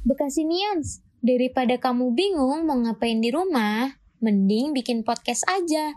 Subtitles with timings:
[0.00, 5.92] Bekasinians, daripada kamu bingung mau ngapain di rumah, mending bikin podcast aja.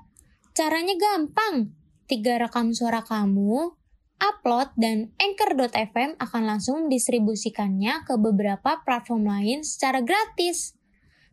[0.51, 1.71] Caranya gampang.
[2.03, 3.79] Tiga rekam suara kamu,
[4.19, 10.75] upload dan Anchor.fm akan langsung mendistribusikannya ke beberapa platform lain secara gratis.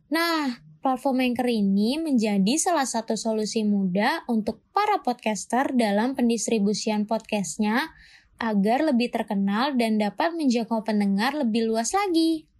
[0.07, 7.91] Nah, platform Anchor ini menjadi salah satu solusi mudah untuk para podcaster dalam pendistribusian podcastnya
[8.39, 12.50] agar lebih terkenal dan dapat menjangkau pendengar lebih luas lagi.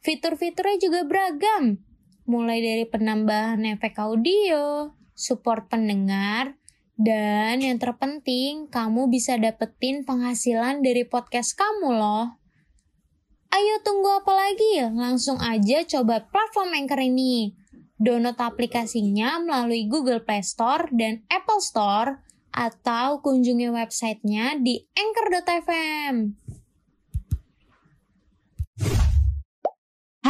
[0.00, 1.76] Fitur-fiturnya juga beragam,
[2.24, 6.56] mulai dari penambahan efek audio, support pendengar,
[7.00, 12.40] dan yang terpenting, kamu bisa dapetin penghasilan dari podcast kamu loh.
[13.50, 14.84] Ayo tunggu apa lagi?
[14.88, 17.56] Langsung aja coba platform Anchor ini.
[18.00, 22.20] Download aplikasinya melalui Google Play Store dan Apple Store
[22.52, 26.39] atau kunjungi websitenya di anchor.fm.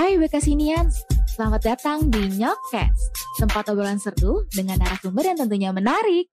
[0.00, 6.24] Hai Bekasinians, selamat datang di Nyokcast, tempat obrolan seru dengan narasumber yang tentunya menarik.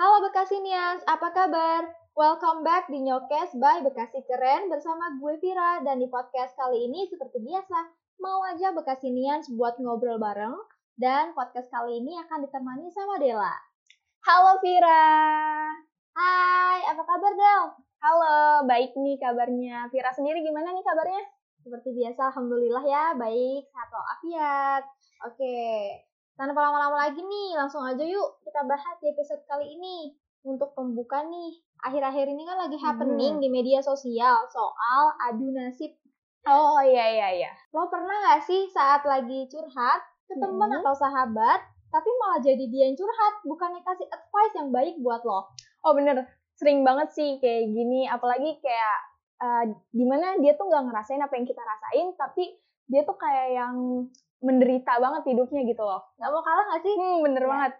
[0.00, 1.92] Halo Bekasinians, apa kabar?
[2.16, 7.04] Welcome back di Nyokcast by Bekasi Keren bersama gue Vira dan di podcast kali ini
[7.12, 10.56] seperti biasa, mau aja Bekasinians buat ngobrol bareng
[10.96, 13.52] dan podcast kali ini akan ditemani sama Dela.
[14.24, 15.04] Halo Vira.
[16.16, 17.64] Hai, apa kabar Del?
[18.00, 19.92] Halo, baik nih kabarnya.
[19.92, 21.36] Vira sendiri gimana nih kabarnya?
[21.58, 24.82] Seperti biasa, Alhamdulillah ya, baik, sehat walafiat.
[25.26, 25.58] Oke,
[26.38, 30.14] tanpa lama-lama lagi nih, langsung aja yuk kita bahas di episode kali ini.
[30.46, 33.42] Untuk pembuka nih, akhir-akhir ini kan lagi happening Hmm.
[33.42, 35.90] di media sosial soal adu nasib.
[36.46, 37.50] Oh iya iya iya.
[37.74, 40.00] Lo pernah gak sih saat lagi curhat
[40.30, 40.78] ke teman Hmm.
[40.80, 45.50] atau sahabat, tapi malah jadi dia yang curhat, bukannya kasih advice yang baik buat lo?
[45.82, 46.22] Oh bener,
[46.54, 48.06] sering banget sih kayak gini.
[48.06, 48.98] Apalagi kayak
[49.38, 52.44] eh, di mana dia tuh nggak ngerasain apa yang kita rasain, tapi
[52.88, 53.74] dia tuh kayak yang
[54.38, 56.02] menderita banget hidupnya gitu loh.
[56.16, 56.94] Gak mau kalah gak sih?
[56.94, 57.48] Hmm, bener Ya.
[57.50, 57.72] banget.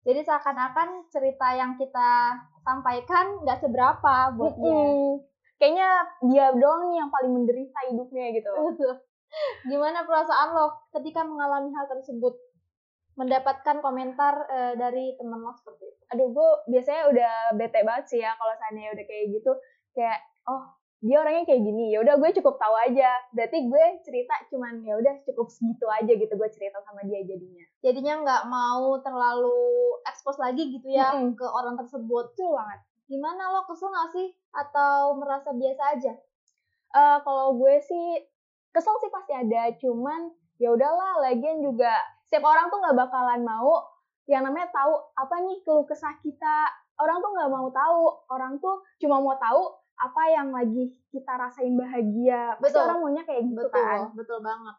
[0.00, 4.72] Jadi seakan-akan cerita yang kita sampaikan gak seberapa buat dia.
[4.72, 5.20] Mm-mm.
[5.60, 5.88] Kayaknya
[6.24, 8.48] dia doang nih yang paling menderita hidupnya gitu.
[9.70, 12.32] Gimana perasaan lo ketika mengalami hal tersebut?
[13.20, 16.02] Mendapatkan komentar eh, dari teman lo seperti itu.
[16.16, 19.52] Aduh, gue biasanya udah bete banget sih ya kalau seandainya udah kayak gitu.
[19.92, 20.18] Kayak,
[20.48, 20.64] oh
[21.00, 21.96] dia orangnya kayak gini.
[21.96, 23.10] Ya udah gue cukup tahu aja.
[23.32, 27.64] Berarti gue cerita cuman ya udah cukup segitu aja gitu gue cerita sama dia jadinya.
[27.80, 31.40] Jadinya nggak mau terlalu expose lagi gitu ya Mm-mm.
[31.40, 32.36] ke orang tersebut.
[32.36, 32.80] Betul banget.
[33.10, 34.28] Gimana lo kesel gak sih?
[34.54, 36.12] Atau merasa biasa aja?
[36.90, 38.22] Eh kalau gue sih
[38.70, 40.30] kesel sih pasti ada, cuman
[40.62, 41.90] ya udahlah, lagian juga
[42.28, 43.82] setiap orang tuh nggak bakalan mau
[44.30, 46.70] yang namanya tahu apa nih keluh kesah kita.
[47.00, 51.76] Orang tuh nggak mau tahu, orang tuh cuma mau tahu apa yang lagi kita rasain
[51.76, 52.56] bahagia.
[52.56, 52.84] Pasti Betul.
[52.88, 53.98] orang maunya kayak gitu Betul, kan.
[54.16, 54.76] betul banget.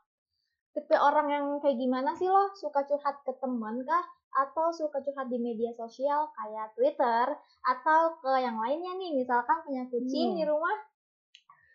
[0.72, 2.50] Tipe orang yang kayak gimana sih lo?
[2.58, 4.02] Suka curhat ke teman kah?
[4.32, 7.26] Atau suka curhat di media sosial kayak Twitter?
[7.62, 10.38] Atau ke yang lainnya nih, misalkan punya kucing Hmm.
[10.40, 10.78] di rumah?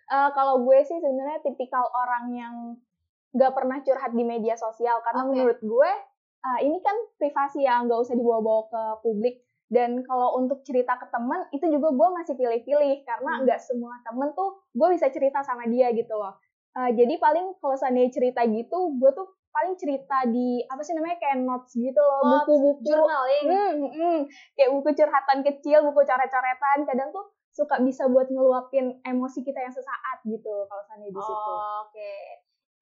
[0.07, 2.55] Eh, kalau gue sih sebenarnya tipikal orang yang
[3.34, 5.31] nggak pernah curhat di media sosial karena Oke.
[5.34, 5.91] menurut gue
[6.47, 11.06] eh, ini kan privasi yang nggak usah dibawa-bawa ke publik dan kalau untuk cerita ke
[11.10, 13.43] temen itu juga gue masih pilih-pilih karena Hmm.
[13.43, 16.38] nggak semua temen tuh gue bisa cerita sama dia gitu loh
[16.77, 21.16] Eh, jadi paling kalau seandainya cerita gitu gue tuh paling cerita di apa sih namanya
[21.16, 23.44] kayak notes gitu loh buku-buku Journaling.
[23.49, 24.19] Hmm, hmm, hmm.
[24.53, 29.72] kayak buku curhatan kecil, buku coret-coretan, kadang tuh suka bisa buat ngeluapin emosi kita yang
[29.72, 31.53] sesaat gitu kalau seandainya di situ.
[31.56, 32.12] Oh, Oke.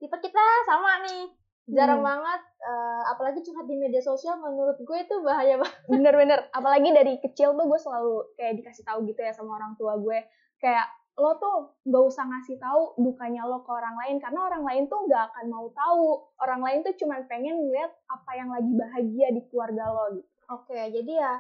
[0.02, 1.30] Tipe kita sama nih.
[1.64, 2.08] Jarang Hmm.
[2.12, 5.80] banget, eh, apalagi curhat di media sosial menurut gue itu bahaya banget.
[5.92, 9.97] Bener-bener, apalagi dari kecil tuh gue selalu kayak dikasih tahu gitu ya sama orang tua
[9.97, 10.19] gue,
[10.60, 14.82] kayak lo tuh nggak usah ngasih tahu dukanya lo ke orang lain karena orang lain
[14.91, 16.26] tuh nggak akan mau tahu.
[16.42, 20.28] Orang lain tuh cuma pengen ngeliat apa yang lagi bahagia di keluarga lo gitu.
[20.52, 21.32] Oke, jadi ya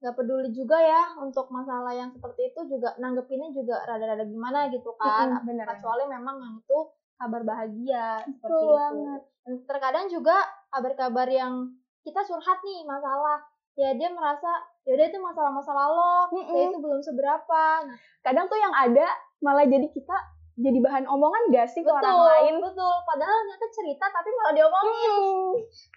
[0.00, 4.92] nggak peduli juga ya untuk masalah yang seperti itu juga nanggepinnya juga rada-rada gimana gitu
[4.98, 5.30] kan.
[5.30, 5.66] Mm-mm, bener.
[5.78, 6.78] Kecuali memang yang itu
[7.20, 8.72] kabar bahagia seperti Betul itu.
[8.74, 9.20] banget.
[9.62, 10.36] Terkadang juga
[10.68, 11.54] kabar-kabar yang
[12.00, 13.44] kita curhat nih masalah
[13.74, 14.48] ya dia merasa
[14.82, 16.64] ya udah itu masalah-masalah lo, ya Mm-mm.
[16.66, 17.62] itu belum seberapa.
[17.82, 19.06] Nah, Kadang tuh yang ada
[19.38, 20.16] malah jadi kita
[20.56, 22.54] jadi bahan omongan gak sih ke orang betul, lain?
[22.60, 22.94] betul.
[23.06, 25.10] Padahal ternyata cerita tapi malah diomongin.
[25.14, 25.50] Hmm.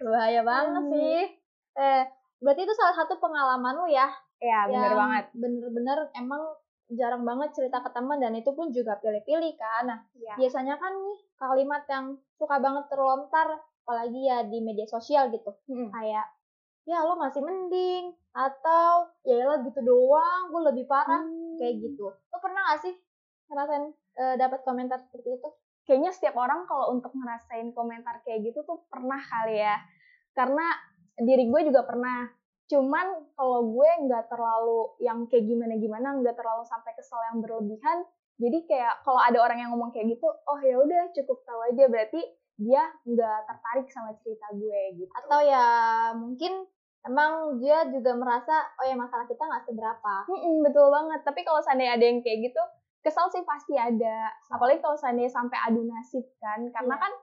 [0.06, 0.92] Bahaya banget Hmm.
[0.94, 1.19] sih.
[1.74, 2.03] Eh,
[2.38, 4.07] berarti itu salah satu pengalaman lu ya
[4.38, 5.25] Ya, bener banget.
[5.33, 6.44] bener-bener emang
[6.95, 9.84] jarang banget cerita ke teman dan itu pun juga pilih-pilih kan.
[9.90, 10.36] Nah, Ya.
[10.40, 15.51] biasanya kan nih kalimat yang suka banget terlontar apalagi ya di media sosial gitu.
[15.68, 15.92] Mm-mm.
[15.92, 16.28] Kayak
[16.84, 21.56] ya lo masih mending atau ya lo gitu doang, gue lebih parah Hmm.
[21.60, 22.12] kayak gitu.
[22.12, 22.94] Lo pernah gak sih
[23.48, 25.50] ngerasain eh, dapat komentar seperti itu?
[25.84, 29.75] kayaknya setiap orang kalau untuk ngerasain komentar kayak gitu tuh pernah kali ya.
[30.31, 30.63] Karena
[31.19, 32.24] diri gue juga pernah.
[32.73, 38.01] Cuman kalau gue nggak terlalu yang kayak gimana-gimana, nggak terlalu sampai kesel yang berlebihan.
[38.41, 41.85] Jadi kayak kalau ada orang yang ngomong kayak gitu, oh ya udah cukup tahu aja
[41.85, 42.17] berarti
[42.57, 45.11] dia nggak tertarik sama cerita gue gitu.
[45.13, 45.65] Atau ya
[46.17, 46.65] mungkin
[47.05, 50.13] emang dia juga merasa oh ya masalah kita nggak seberapa.
[50.33, 51.21] Mm-mm, betul banget.
[51.21, 52.61] Tapi kalau seandainya ada yang kayak gitu,
[53.05, 54.33] kesal sih pasti ada.
[54.49, 57.03] Apalagi kalau seandainya sampai adu nasib kan, karena Iya.
[57.05, 57.13] kan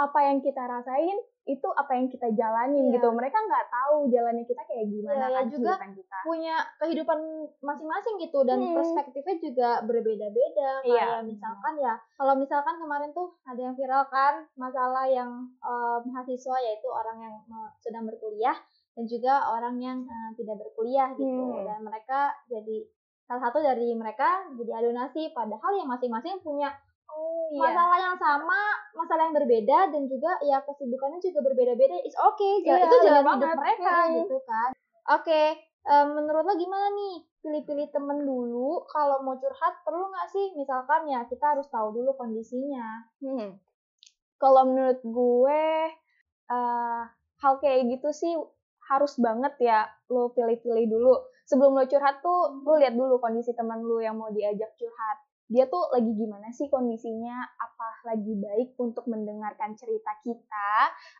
[0.00, 1.12] apa yang kita rasain
[1.42, 2.92] itu apa yang kita jalanin Iya.
[2.94, 3.08] gitu.
[3.10, 6.16] Mereka nggak tahu jalannya kita kayak gimana Iya, ya kan juga kehidupan kita.
[6.22, 7.18] punya kehidupan
[7.60, 8.72] masing-masing gitu dan Hmm.
[8.72, 11.04] perspektifnya juga berbeda-beda Iya.
[11.04, 15.30] kayak misalkan ya kalau misalkan kemarin tuh ada yang viral kan masalah yang
[15.60, 17.34] eh, mahasiswa yaitu orang yang
[17.78, 18.56] sedang berkuliah
[18.92, 21.66] dan juga orang yang eh, tidak berkuliah gitu Hmm.
[21.66, 22.88] dan mereka jadi
[23.22, 26.72] salah satu dari mereka jadi adu nasib padahal yang masing-masing punya
[27.10, 28.60] Oh masalah yang sama
[28.94, 33.50] masalah yang berbeda dan juga ya kesibukannya juga berbeda-beda is okay Iya, itu jalan hidup
[33.58, 34.16] mereka Mm-mm.
[34.22, 34.70] gitu kan
[35.10, 35.42] oke
[35.82, 41.08] em, menurut lo gimana nih pilih-pilih temen dulu kalau mau curhat perlu nggak sih misalkan
[41.08, 43.58] ya kita harus tahu dulu kondisinya Hmm.
[44.40, 45.62] Kalau menurut gue
[46.48, 47.02] eh,
[47.40, 48.32] hal kayak gitu sih
[48.88, 51.14] harus banget ya lo pilih-pilih dulu.
[51.44, 55.18] Sebelum lo curhat tuh lo lihat dulu kondisi teman lo yang mau diajak curhat.
[55.50, 57.42] Dia tuh lagi gimana sih kondisinya?
[57.58, 60.72] Apa lagi baik untuk mendengarkan cerita kita?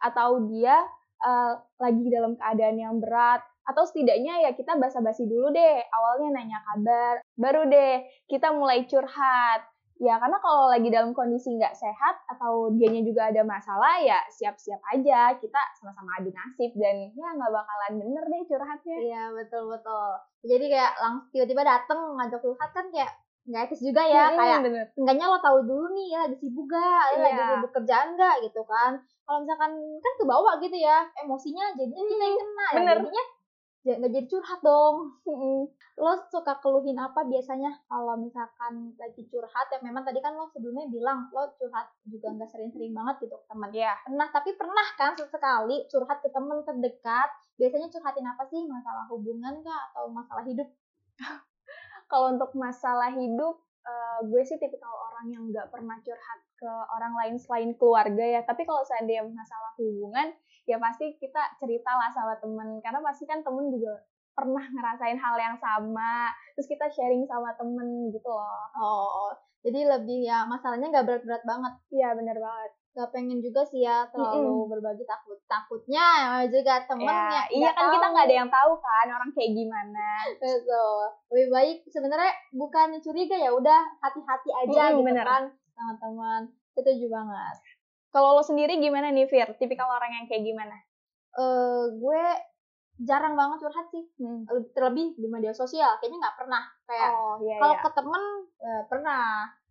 [0.06, 0.78] Atau dia
[1.20, 3.42] eh, lagi dalam keadaan yang berat?
[3.66, 9.66] Atau setidaknya ya kita basa-basi dulu deh awalnya nanya kabar baru deh kita mulai curhat.
[10.00, 14.80] Ya, karena kalau lagi dalam kondisi nggak sehat atau dianya juga ada masalah, ya siap-siap
[14.96, 15.36] aja.
[15.36, 18.96] Kita sama-sama adu nasib dan ya nggak bakalan bener deh curhatnya.
[18.96, 23.12] iya betul betul jadi kayak langsung tiba-tiba dateng ngajak curhat kan kayak
[23.48, 24.87] nggak etis juga ya Mm, kayak bener.
[24.94, 28.60] enggaknya lo tahu dulu nih ya lagi sibuk gak, ya lagi sibuk kerjaan gak gitu
[28.69, 28.92] kan.
[29.25, 33.25] Kalau misalkan kan kebawa gitu ya emosinya jadinya kita yang kena ya jadinya
[33.81, 34.96] ja- nggak jadi curhat dong.
[35.96, 40.87] Lo suka keluhin apa biasanya kalau misalkan lagi curhat ya memang tadi kan lo sebelumnya
[40.92, 43.72] bilang lo curhat juga nggak sering-sering banget gitu ke teman.
[43.72, 47.28] Ya, Pernah tapi pernah kan sesekali curhat ke teman terdekat.
[47.56, 50.69] Biasanya curhatin apa sih masalah hubungan kah atau masalah hidup?
[52.10, 57.14] kalau untuk masalah hidup, eh, gue sih tipikal orang yang nggak pernah curhat ke orang
[57.14, 58.42] lain selain keluarga ya.
[58.42, 60.34] Tapi kalau seandainya masalah hubungan,
[60.66, 62.82] ya pasti kita cerita lah sama temen.
[62.82, 64.02] Karena pasti kan temen juga
[64.34, 66.34] pernah ngerasain hal yang sama.
[66.58, 68.66] Terus kita sharing sama temen gitu loh.
[68.74, 69.30] Oh,
[69.62, 71.72] jadi lebih ya masalahnya nggak berat-berat banget.
[71.94, 72.70] Iya bener banget.
[73.00, 76.05] Gak pengen juga sih ya terlalu berbagi takut takutnya
[76.47, 78.12] juga temen Ya, ya iya kan kita tahu.
[78.12, 80.08] nggak ada yang tahu kan orang kayak gimana.
[80.37, 81.00] betul
[81.31, 85.25] lebih baik sebenarnya bukan curiga ya udah hati-hati aja Mm, gitu bener.
[85.25, 85.43] kan
[85.73, 87.56] sama teman setuju banget
[88.08, 89.55] Kalau lo sendiri gimana nih Fir?
[89.55, 90.76] Tipikal orang yang kayak gimana?
[91.32, 92.23] eh gue
[93.00, 94.44] jarang banget curhat sih Hmm.
[94.44, 97.81] Lebih- terlebih di media sosial kayaknya nggak pernah kayak Oh iya kalau iya.
[97.81, 98.23] ke temen
[98.61, 99.23] eh, pernah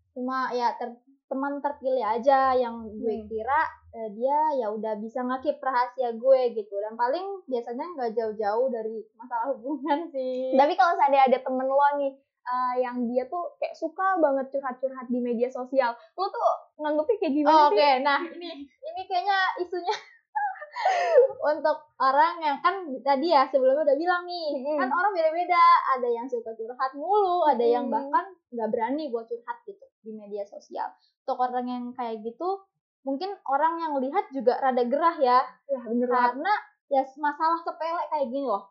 [0.10, 0.98] cuma ya ter-
[1.30, 3.28] teman terpilih aja yang gue Hmm.
[3.28, 3.62] kira
[3.92, 9.06] eh, dia ya udah bisa ngakip rahasia gue gitu dan paling biasanya nggak jauh-jauh dari
[9.14, 12.12] masalah hubungan sih Tapi kalau seandainya ada temen lo nih
[12.44, 17.34] eh, yang dia tuh kayak suka banget curhat-curhat di media sosial, lo tuh nganggepnya kayak
[17.36, 17.96] gimana Oh, Oke, sih?
[18.00, 19.94] nah ini ini kayaknya isunya
[21.52, 24.78] untuk orang yang kan tadi ya sebelumnya udah bilang nih Mm-mm.
[24.78, 27.92] kan orang beda-beda ada yang suka curhat mulu ada yang Mm.
[27.92, 30.88] bahkan nggak berani buat curhat gitu di media sosial
[31.30, 32.58] untuk orang yang kayak gitu
[33.06, 35.46] mungkin orang yang lihat juga rada gerah ya.
[35.70, 36.54] Ya bener karena
[36.90, 38.66] ya masalah sepele kayak gini loh.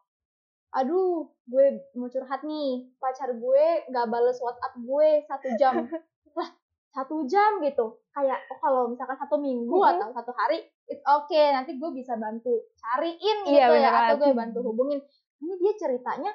[0.75, 2.91] Aduh gue mau curhat nih.
[2.99, 5.87] Pacar gue nggak bales WhatsApp gue satu jam.
[6.39, 6.51] Lah
[6.91, 8.03] satu jam gitu.
[8.11, 9.91] Kayak oh kalau misalkan satu minggu Mhm.
[9.95, 10.59] atau satu hari
[10.91, 11.55] it's okay.
[11.55, 13.71] Nanti gue bisa bantu cariin gitu Iya, ya.
[13.71, 14.99] bener atau gue bantu hubungin.
[15.39, 16.35] Ini dia ceritanya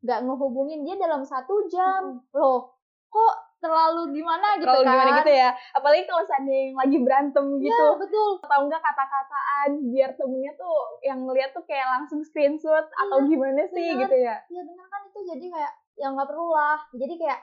[0.00, 2.24] nggak ngehubungin dia dalam satu jam.
[2.32, 2.72] Loh
[3.08, 5.50] kok terlalu gimana gitu Kalau kan gimana gitu ya.
[5.74, 7.74] Apalagi kalau seandainya yang lagi berantem gitu.
[7.74, 13.18] Iya, betul Atau enggak kata-kataan biar temennya tuh yang ngeliat tuh kayak langsung screenshot atau
[13.26, 14.06] gimana sih bener.
[14.06, 14.36] gitu ya.
[14.46, 16.78] Iya bener kan itu jadi kayak yang nggak perlu lah.
[16.94, 17.40] Jadi kayak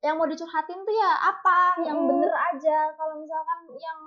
[0.00, 2.10] yang mau dicurhatin tuh ya apa yang Mm-mm.
[2.12, 2.78] bener aja.
[2.96, 4.00] Kalau misalkan yang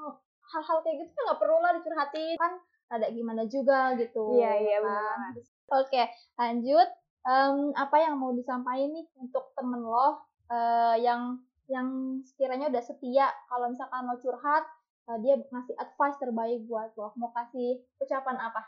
[0.53, 2.53] hal-hal kayak gitu kan nggak perlu lah dicurhatin kan
[2.93, 4.37] ada gimana juga gitu.
[4.37, 5.17] Iya, iya, bener kan.
[5.17, 5.33] banget.
[5.73, 6.03] Oke
[6.37, 6.89] lanjut.
[7.23, 10.19] Em, apa yang mau disampaikan nih untuk temen lo
[10.53, 14.63] eh, yang yang sekiranya udah setia kalau misalkan lo curhat
[15.09, 18.61] eh, dia ngasih advice terbaik buat lo mau kasih ucapan apa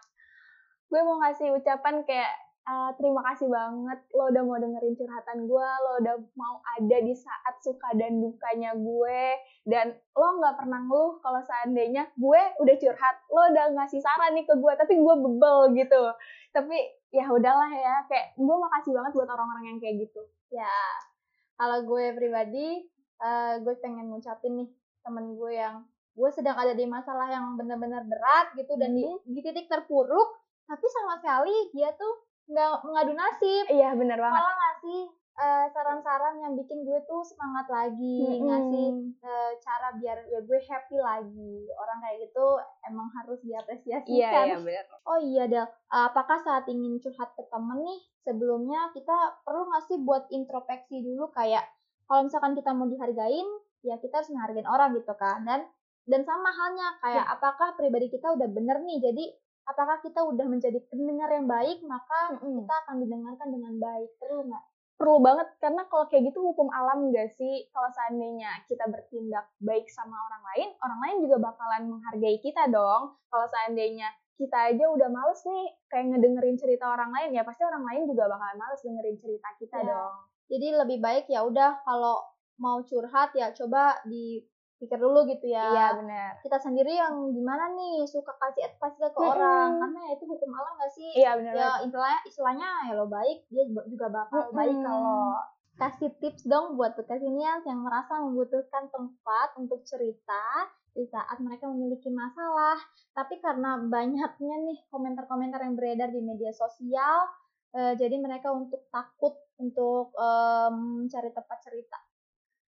[0.85, 2.31] Gue mau ngasih ucapan kayak
[2.65, 7.13] uh, terima kasih banget lo udah mau dengerin curhatan gue, lo udah mau ada di
[7.13, 9.21] saat suka dan dukanya gue,
[9.65, 14.45] dan lo nggak pernah ngeluh kalau seandainya gue udah curhat, lo udah ngasih saran nih
[14.45, 16.03] ke gue, tapi gue bebel gitu.
[16.53, 16.77] Tapi
[17.13, 20.21] ya udahlah ya, kayak gue makasih banget buat orang-orang yang kayak gitu.
[20.53, 20.71] Ya,
[21.55, 22.83] kalau gue pribadi,
[23.23, 24.69] uh, gue pengen ngucapin nih
[25.05, 25.85] temen gue yang
[26.15, 29.19] gue sedang ada di masalah yang benar-benar berat gitu dan di, hmm.
[29.27, 33.65] di titik terpuruk tapi sama sekali dia tuh nggak mengadu nasib.
[33.69, 34.41] Iya benar banget.
[34.41, 35.01] Malah ngasih
[35.35, 38.43] uh, saran-saran yang bikin gue tuh semangat lagi hmm.
[38.47, 38.87] ngasih
[39.21, 41.55] uh, cara biar ya gue happy lagi.
[41.75, 42.45] Orang kayak gitu
[42.87, 45.67] emang harus diapresiasi iya kan iya oh iya Del.
[45.91, 51.29] Apakah saat ingin curhat ke temen nih sebelumnya kita perlu nggak sih buat introspeksi dulu?
[51.35, 51.67] Kayak
[52.07, 53.47] kalau misalkan kita mau dihargain
[53.85, 55.43] ya kita harus menghargain orang gitu kan.
[55.43, 55.67] Dan
[56.05, 57.33] dan sama halnya kayak ya.
[57.33, 59.01] apakah pribadi kita udah bener nih?
[59.01, 59.25] Jadi
[59.65, 62.61] apakah kita udah menjadi pendengar yang baik maka mm-hmm.
[62.61, 64.09] kita akan didengarkan dengan baik.
[64.21, 64.63] Perlu nggak
[64.95, 67.67] perlu banget karena kalau kayak gitu hukum alam gak sih?
[67.71, 73.19] Kalau seandainya kita bertindak baik sama orang lain orang lain juga bakalan menghargai kita dong.
[73.27, 77.83] Kalau seandainya kita aja udah males nih kayak ngedengerin cerita orang lain ya pasti orang
[77.87, 79.87] lain juga bakalan males dengerin cerita kita ya.
[79.91, 80.15] dong.
[80.45, 82.23] Jadi lebih baik ya udah kalau
[82.55, 84.39] mau curhat ya coba di
[84.75, 85.71] pikir dulu gitu ya.
[85.71, 86.31] Iya benar.
[86.43, 89.31] Kita sendiri yang gimana nih suka kasih advice ke hmm.
[89.31, 91.11] orang karena ya itu hukum alam gak sih?
[91.15, 91.53] Iya benar.
[91.55, 94.55] Ya istilahnya istilahnya ya lo baik dia juga bakal hmm.
[94.55, 95.23] baik kalau
[95.75, 102.07] kasih tips dong buat bekasinians yang merasa membutuhkan tempat untuk cerita di saat mereka memiliki
[102.07, 102.79] masalah.
[103.11, 107.27] Tapi karena banyaknya nih komentar-komentar yang beredar di media sosial,
[107.75, 111.95] eh, jadi mereka untuk takut untuk um, cari tempat cerita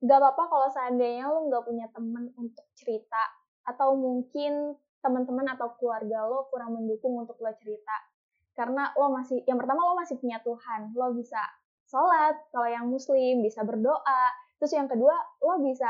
[0.01, 3.21] gak apa-apa kalau seandainya lo nggak punya temen untuk cerita
[3.69, 7.97] atau mungkin teman-teman atau keluarga lo kurang mendukung untuk lo cerita.
[8.57, 11.41] Karena lo masih yang pertama lo masih punya Tuhan lo bisa
[11.89, 14.25] sholat kalau yang muslim bisa berdoa.
[14.61, 15.89] Terus yang kedua lo bisa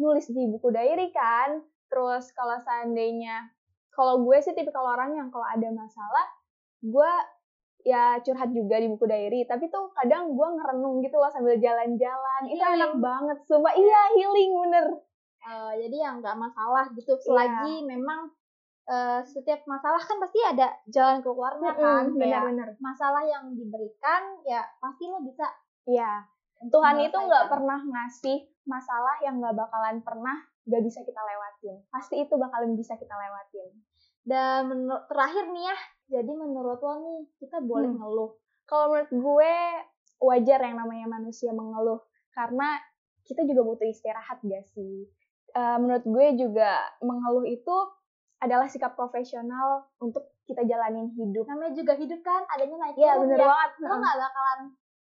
[0.00, 1.60] nulis di buku diary kan.
[1.92, 3.52] Terus kalau seandainya
[3.92, 6.26] kalau gue sih tipikal orang yang kalau ada masalah
[6.80, 7.12] gue
[7.84, 12.42] ya curhat juga di buku diary tapi tuh kadang gue ngerenung gitu loh sambil jalan-jalan.
[12.46, 13.72] Itu enak banget sumpah.
[13.72, 14.86] Iya healing bener.
[15.40, 17.16] Uh, jadi yang nggak masalah gitu.
[17.16, 17.24] Iya.
[17.24, 17.88] selagi yeah.
[17.96, 18.20] memang
[18.88, 22.12] uh, setiap masalah kan pasti ada jalan keluarnya kan.
[22.12, 25.48] Benar-benar masalah yang diberikan ya pasti lo bisa
[25.88, 26.24] ya
[26.60, 30.36] Tuhan itu nggak pernah ngasih masalah yang nggak bakalan pernah
[30.68, 31.80] nggak bisa kita lewatin.
[31.88, 33.89] Pasti itu bakalan bisa kita lewatin
[34.24, 35.78] dan menurut terakhir nih ya
[36.10, 37.98] jadi menurut lo nih kita boleh hmm.
[38.02, 38.30] ngeluh.
[38.66, 39.54] Kalau menurut gue
[40.20, 42.02] wajar yang namanya manusia mengeluh
[42.34, 42.82] karena
[43.22, 45.06] kita juga butuh istirahat gak sih?
[45.54, 47.76] Uh, menurut gue juga mengeluh itu
[48.42, 51.46] adalah sikap profesional untuk kita jalanin hidup.
[51.46, 53.46] Namanya juga hidup kan, adanya naik Iya bener ya.
[53.46, 53.70] banget.
[53.86, 54.60] Lo gak bakalan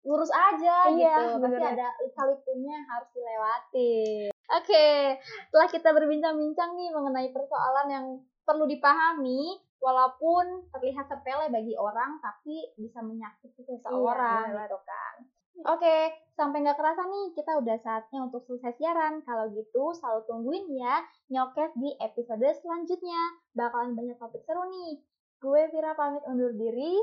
[0.00, 1.44] lurus aja iya, gitu.
[1.44, 4.32] Pasti ada kali-punya harus dilewati.
[4.50, 4.98] Oke, okay.
[5.46, 8.06] setelah kita berbincang-bincang nih mengenai persoalan yang
[8.42, 15.14] perlu dipahami, walaupun terlihat sepele bagi orang tapi bisa menyakiti seseorang iya, gitu kan.
[15.60, 15.96] Oke,
[16.36, 19.20] sampai nggak kerasa nih kita udah saatnya untuk selesai siaran.
[19.28, 23.20] Kalau gitu selalu tungguin ya nyokes di episode selanjutnya.
[23.52, 25.04] Bakalan banyak topik seru nih.
[25.40, 26.96] Gue Vira pamit undur diri.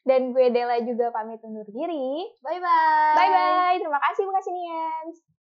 [0.00, 2.24] Dan gue Dela juga pamit undur diri.
[2.40, 3.16] Bye-bye.
[3.16, 3.76] Bye-bye.
[3.80, 5.30] Terima kasih Bekasinians.